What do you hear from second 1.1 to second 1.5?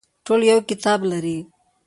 لري